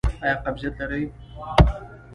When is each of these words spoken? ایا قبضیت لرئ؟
ایا 0.23 0.35
قبضیت 0.45 0.75
لرئ؟ 0.81 1.03